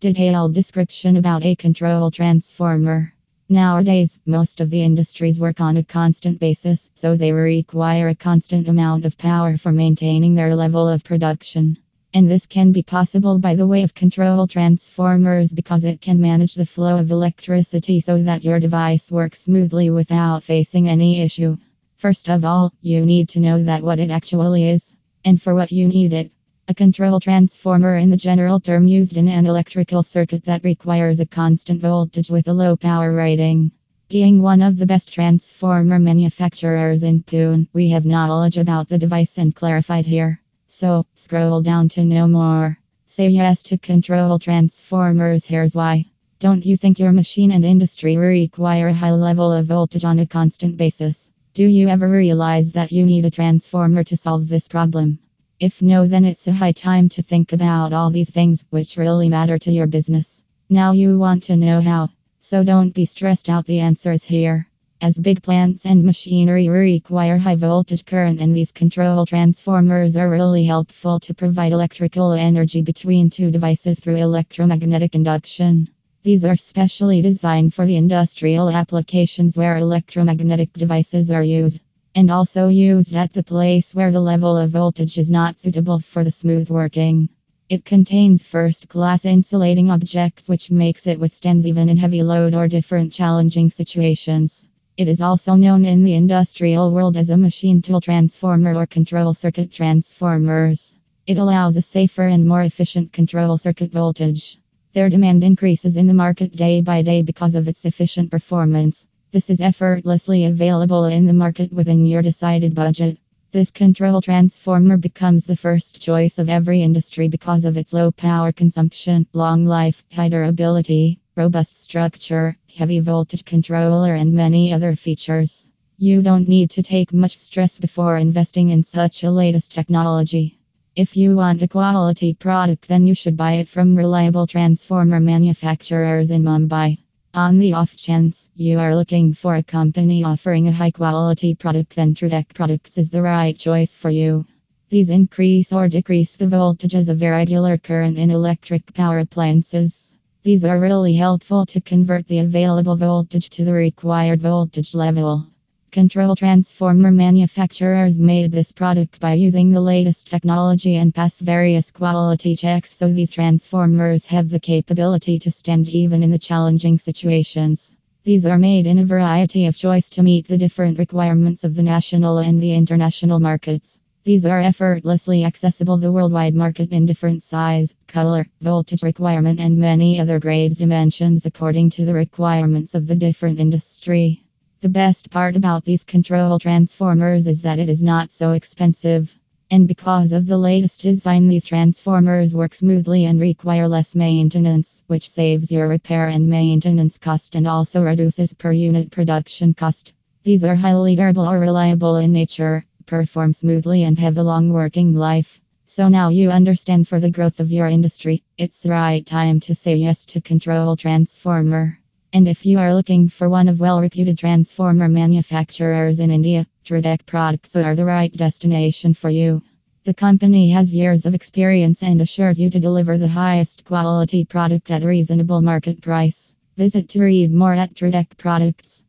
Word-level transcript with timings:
Detailed 0.00 0.54
description 0.54 1.18
about 1.18 1.44
a 1.44 1.54
control 1.54 2.10
transformer. 2.10 3.12
Nowadays, 3.50 4.18
most 4.24 4.62
of 4.62 4.70
the 4.70 4.82
industries 4.82 5.38
work 5.38 5.60
on 5.60 5.76
a 5.76 5.84
constant 5.84 6.40
basis, 6.40 6.88
so 6.94 7.16
they 7.16 7.32
require 7.32 8.08
a 8.08 8.14
constant 8.14 8.66
amount 8.66 9.04
of 9.04 9.18
power 9.18 9.58
for 9.58 9.72
maintaining 9.72 10.34
their 10.34 10.56
level 10.56 10.88
of 10.88 11.04
production. 11.04 11.76
And 12.14 12.30
this 12.30 12.46
can 12.46 12.72
be 12.72 12.82
possible 12.82 13.38
by 13.38 13.56
the 13.56 13.66
way 13.66 13.82
of 13.82 13.92
control 13.92 14.46
transformers 14.46 15.52
because 15.52 15.84
it 15.84 16.00
can 16.00 16.18
manage 16.18 16.54
the 16.54 16.64
flow 16.64 16.96
of 16.96 17.10
electricity 17.10 18.00
so 18.00 18.22
that 18.22 18.42
your 18.42 18.58
device 18.58 19.12
works 19.12 19.42
smoothly 19.42 19.90
without 19.90 20.44
facing 20.44 20.88
any 20.88 21.20
issue. 21.20 21.58
First 21.96 22.30
of 22.30 22.46
all, 22.46 22.72
you 22.80 23.04
need 23.04 23.28
to 23.28 23.40
know 23.40 23.64
that 23.64 23.82
what 23.82 24.00
it 24.00 24.10
actually 24.10 24.66
is 24.70 24.94
and 25.26 25.42
for 25.42 25.54
what 25.54 25.70
you 25.70 25.88
need 25.88 26.14
it. 26.14 26.32
A 26.70 26.74
control 26.74 27.18
transformer 27.18 27.96
in 27.96 28.10
the 28.10 28.16
general 28.16 28.60
term 28.60 28.86
used 28.86 29.16
in 29.16 29.26
an 29.26 29.44
electrical 29.44 30.04
circuit 30.04 30.44
that 30.44 30.62
requires 30.62 31.18
a 31.18 31.26
constant 31.26 31.80
voltage 31.80 32.30
with 32.30 32.46
a 32.46 32.52
low 32.52 32.76
power 32.76 33.12
rating. 33.12 33.72
Being 34.08 34.40
one 34.40 34.62
of 34.62 34.76
the 34.76 34.86
best 34.86 35.12
transformer 35.12 35.98
manufacturers 35.98 37.02
in 37.02 37.24
Pune, 37.24 37.66
we 37.72 37.88
have 37.88 38.06
knowledge 38.06 38.56
about 38.56 38.88
the 38.88 38.98
device 38.98 39.36
and 39.36 39.52
clarified 39.52 40.06
here. 40.06 40.40
So, 40.68 41.06
scroll 41.16 41.60
down 41.60 41.88
to 41.88 42.04
know 42.04 42.28
more. 42.28 42.78
Say 43.04 43.30
yes 43.30 43.64
to 43.64 43.76
control 43.76 44.38
transformers, 44.38 45.46
here's 45.46 45.74
why. 45.74 46.04
Don't 46.38 46.64
you 46.64 46.76
think 46.76 47.00
your 47.00 47.10
machine 47.10 47.50
and 47.50 47.64
industry 47.64 48.16
require 48.16 48.86
a 48.86 48.94
high 48.94 49.10
level 49.10 49.52
of 49.52 49.66
voltage 49.66 50.04
on 50.04 50.20
a 50.20 50.26
constant 50.26 50.76
basis? 50.76 51.32
Do 51.52 51.64
you 51.66 51.88
ever 51.88 52.08
realize 52.08 52.70
that 52.74 52.92
you 52.92 53.06
need 53.06 53.24
a 53.24 53.30
transformer 53.32 54.04
to 54.04 54.16
solve 54.16 54.46
this 54.46 54.68
problem? 54.68 55.18
If 55.60 55.82
no, 55.82 56.06
then 56.06 56.24
it's 56.24 56.48
a 56.48 56.52
high 56.52 56.72
time 56.72 57.10
to 57.10 57.22
think 57.22 57.52
about 57.52 57.92
all 57.92 58.08
these 58.08 58.30
things 58.30 58.64
which 58.70 58.96
really 58.96 59.28
matter 59.28 59.58
to 59.58 59.70
your 59.70 59.86
business. 59.86 60.42
Now 60.70 60.92
you 60.92 61.18
want 61.18 61.42
to 61.44 61.56
know 61.58 61.82
how. 61.82 62.08
So 62.38 62.64
don't 62.64 62.94
be 62.94 63.04
stressed 63.04 63.50
out, 63.50 63.66
the 63.66 63.80
answer 63.80 64.10
is 64.10 64.24
here. 64.24 64.66
As 65.02 65.18
big 65.18 65.42
plants 65.42 65.84
and 65.84 66.02
machinery 66.02 66.70
require 66.70 67.36
high 67.36 67.56
voltage 67.56 68.06
current, 68.06 68.40
and 68.40 68.56
these 68.56 68.72
control 68.72 69.26
transformers 69.26 70.16
are 70.16 70.30
really 70.30 70.64
helpful 70.64 71.20
to 71.20 71.34
provide 71.34 71.72
electrical 71.72 72.32
energy 72.32 72.80
between 72.80 73.28
two 73.28 73.50
devices 73.50 74.00
through 74.00 74.16
electromagnetic 74.16 75.14
induction. 75.14 75.90
These 76.22 76.46
are 76.46 76.56
specially 76.56 77.20
designed 77.20 77.74
for 77.74 77.84
the 77.84 77.96
industrial 77.96 78.70
applications 78.70 79.58
where 79.58 79.76
electromagnetic 79.76 80.72
devices 80.72 81.30
are 81.30 81.42
used 81.42 81.80
and 82.14 82.30
also 82.30 82.68
used 82.68 83.14
at 83.14 83.32
the 83.32 83.42
place 83.42 83.94
where 83.94 84.10
the 84.10 84.20
level 84.20 84.56
of 84.56 84.70
voltage 84.70 85.16
is 85.18 85.30
not 85.30 85.60
suitable 85.60 86.00
for 86.00 86.24
the 86.24 86.30
smooth 86.30 86.68
working. 86.68 87.28
It 87.68 87.84
contains 87.84 88.42
first 88.42 88.88
class 88.88 89.24
insulating 89.24 89.90
objects 89.90 90.48
which 90.48 90.70
makes 90.72 91.06
it 91.06 91.20
withstand 91.20 91.66
even 91.66 91.88
in 91.88 91.96
heavy 91.96 92.22
load 92.22 92.52
or 92.54 92.66
different 92.66 93.12
challenging 93.12 93.70
situations. 93.70 94.66
It 94.96 95.06
is 95.06 95.20
also 95.20 95.54
known 95.54 95.84
in 95.84 96.02
the 96.02 96.14
industrial 96.14 96.92
world 96.92 97.16
as 97.16 97.30
a 97.30 97.36
machine 97.36 97.80
tool 97.80 98.00
transformer 98.00 98.74
or 98.74 98.86
control 98.86 99.32
circuit 99.34 99.70
transformers. 99.72 100.96
It 101.28 101.38
allows 101.38 101.76
a 101.76 101.82
safer 101.82 102.26
and 102.26 102.44
more 102.44 102.62
efficient 102.62 103.12
control 103.12 103.56
circuit 103.56 103.92
voltage. 103.92 104.58
Their 104.92 105.08
demand 105.08 105.44
increases 105.44 105.96
in 105.96 106.08
the 106.08 106.14
market 106.14 106.56
day 106.56 106.80
by 106.80 107.02
day 107.02 107.22
because 107.22 107.54
of 107.54 107.68
its 107.68 107.84
efficient 107.84 108.32
performance. 108.32 109.06
This 109.32 109.48
is 109.48 109.60
effortlessly 109.60 110.46
available 110.46 111.04
in 111.04 111.24
the 111.24 111.32
market 111.32 111.72
within 111.72 112.04
your 112.04 112.20
decided 112.20 112.74
budget. 112.74 113.16
This 113.52 113.70
control 113.70 114.20
transformer 114.20 114.96
becomes 114.96 115.46
the 115.46 115.54
first 115.54 116.00
choice 116.00 116.40
of 116.40 116.48
every 116.48 116.82
industry 116.82 117.28
because 117.28 117.64
of 117.64 117.76
its 117.76 117.92
low 117.92 118.10
power 118.10 118.50
consumption, 118.50 119.28
long 119.32 119.64
life, 119.64 120.02
high 120.12 120.30
durability, 120.30 121.20
robust 121.36 121.80
structure, 121.80 122.56
heavy 122.74 122.98
voltage 122.98 123.44
controller, 123.44 124.16
and 124.16 124.32
many 124.32 124.72
other 124.72 124.96
features. 124.96 125.68
You 125.96 126.22
don't 126.22 126.48
need 126.48 126.70
to 126.70 126.82
take 126.82 127.12
much 127.12 127.36
stress 127.36 127.78
before 127.78 128.16
investing 128.16 128.70
in 128.70 128.82
such 128.82 129.22
a 129.22 129.30
latest 129.30 129.72
technology. 129.72 130.58
If 130.96 131.16
you 131.16 131.36
want 131.36 131.62
a 131.62 131.68
quality 131.68 132.34
product, 132.34 132.88
then 132.88 133.06
you 133.06 133.14
should 133.14 133.36
buy 133.36 133.52
it 133.52 133.68
from 133.68 133.94
reliable 133.94 134.48
transformer 134.48 135.20
manufacturers 135.20 136.32
in 136.32 136.42
Mumbai. 136.42 136.98
On 137.32 137.60
the 137.60 137.74
off 137.74 137.94
chance 137.94 138.48
you 138.56 138.80
are 138.80 138.96
looking 138.96 139.32
for 139.34 139.54
a 139.54 139.62
company 139.62 140.24
offering 140.24 140.66
a 140.66 140.72
high 140.72 140.90
quality 140.90 141.54
product, 141.54 141.94
then 141.94 142.12
Trutech 142.12 142.52
Products 142.54 142.98
is 142.98 143.08
the 143.08 143.22
right 143.22 143.56
choice 143.56 143.92
for 143.92 144.10
you. 144.10 144.44
These 144.88 145.10
increase 145.10 145.72
or 145.72 145.88
decrease 145.88 146.34
the 146.34 146.46
voltages 146.46 147.08
of 147.08 147.22
irregular 147.22 147.78
current 147.78 148.18
in 148.18 148.32
electric 148.32 148.92
power 148.94 149.20
appliances. 149.20 150.16
These 150.42 150.64
are 150.64 150.80
really 150.80 151.14
helpful 151.14 151.66
to 151.66 151.80
convert 151.80 152.26
the 152.26 152.40
available 152.40 152.96
voltage 152.96 153.48
to 153.50 153.64
the 153.64 153.74
required 153.74 154.40
voltage 154.40 154.92
level. 154.92 155.46
Control 155.92 156.36
transformer 156.36 157.10
manufacturers 157.10 158.16
made 158.16 158.52
this 158.52 158.70
product 158.70 159.18
by 159.18 159.32
using 159.34 159.72
the 159.72 159.80
latest 159.80 160.30
technology 160.30 160.94
and 160.94 161.12
pass 161.12 161.40
various 161.40 161.90
quality 161.90 162.54
checks 162.54 162.94
so 162.94 163.12
these 163.12 163.30
transformers 163.32 164.24
have 164.26 164.48
the 164.48 164.60
capability 164.60 165.36
to 165.40 165.50
stand 165.50 165.88
even 165.88 166.22
in 166.22 166.30
the 166.30 166.38
challenging 166.38 166.96
situations. 166.96 167.92
These 168.22 168.46
are 168.46 168.56
made 168.56 168.86
in 168.86 169.00
a 169.00 169.04
variety 169.04 169.66
of 169.66 169.76
choice 169.76 170.08
to 170.10 170.22
meet 170.22 170.46
the 170.46 170.58
different 170.58 170.96
requirements 170.96 171.64
of 171.64 171.74
the 171.74 171.82
national 171.82 172.38
and 172.38 172.62
the 172.62 172.72
international 172.72 173.40
markets. 173.40 173.98
These 174.22 174.46
are 174.46 174.60
effortlessly 174.60 175.42
accessible 175.42 175.96
the 175.96 176.12
worldwide 176.12 176.54
market 176.54 176.92
in 176.92 177.04
different 177.04 177.42
size, 177.42 177.96
color, 178.06 178.46
voltage 178.60 179.02
requirement 179.02 179.58
and 179.58 179.76
many 179.76 180.20
other 180.20 180.38
grades 180.38 180.78
dimensions 180.78 181.46
according 181.46 181.90
to 181.90 182.04
the 182.04 182.14
requirements 182.14 182.94
of 182.94 183.08
the 183.08 183.16
different 183.16 183.58
industry. 183.58 184.44
The 184.82 184.88
best 184.88 185.28
part 185.28 185.56
about 185.56 185.84
these 185.84 186.04
control 186.04 186.58
transformers 186.58 187.46
is 187.46 187.60
that 187.62 187.78
it 187.78 187.90
is 187.90 188.02
not 188.02 188.32
so 188.32 188.52
expensive. 188.52 189.38
And 189.70 189.86
because 189.86 190.32
of 190.32 190.46
the 190.46 190.56
latest 190.56 191.02
design, 191.02 191.48
these 191.48 191.66
transformers 191.66 192.54
work 192.54 192.74
smoothly 192.74 193.26
and 193.26 193.38
require 193.38 193.86
less 193.86 194.16
maintenance, 194.16 195.02
which 195.06 195.28
saves 195.28 195.70
your 195.70 195.86
repair 195.86 196.28
and 196.28 196.48
maintenance 196.48 197.18
cost 197.18 197.56
and 197.56 197.66
also 197.68 198.02
reduces 198.02 198.54
per 198.54 198.72
unit 198.72 199.10
production 199.10 199.74
cost. 199.74 200.14
These 200.44 200.64
are 200.64 200.76
highly 200.76 201.14
durable 201.14 201.46
or 201.46 201.58
reliable 201.58 202.16
in 202.16 202.32
nature, 202.32 202.86
perform 203.04 203.52
smoothly, 203.52 204.04
and 204.04 204.18
have 204.18 204.38
a 204.38 204.42
long 204.42 204.72
working 204.72 205.14
life. 205.14 205.60
So 205.84 206.08
now 206.08 206.30
you 206.30 206.50
understand 206.50 207.06
for 207.06 207.20
the 207.20 207.30
growth 207.30 207.60
of 207.60 207.70
your 207.70 207.86
industry, 207.86 208.44
it's 208.56 208.82
the 208.82 208.92
right 208.92 209.26
time 209.26 209.60
to 209.60 209.74
say 209.74 209.96
yes 209.96 210.24
to 210.26 210.40
Control 210.40 210.96
Transformer. 210.96 211.98
And 212.32 212.46
if 212.46 212.64
you 212.64 212.78
are 212.78 212.94
looking 212.94 213.28
for 213.28 213.48
one 213.48 213.68
of 213.68 213.80
well 213.80 214.00
reputed 214.00 214.38
transformer 214.38 215.08
manufacturers 215.08 216.20
in 216.20 216.30
India, 216.30 216.64
Trutech 216.84 217.26
products 217.26 217.74
are 217.74 217.96
the 217.96 218.04
right 218.04 218.32
destination 218.32 219.14
for 219.14 219.30
you. 219.30 219.62
The 220.04 220.14
company 220.14 220.70
has 220.70 220.94
years 220.94 221.26
of 221.26 221.34
experience 221.34 222.04
and 222.04 222.20
assures 222.20 222.58
you 222.60 222.70
to 222.70 222.78
deliver 222.78 223.18
the 223.18 223.34
highest 223.42 223.84
quality 223.84 224.44
product 224.44 224.92
at 224.92 225.02
reasonable 225.02 225.60
market 225.60 226.00
price. 226.00 226.54
Visit 226.76 227.08
to 227.10 227.22
read 227.22 227.52
more 227.52 227.74
at 227.74 227.94
Trutech 227.94 228.36
Products. 228.36 228.98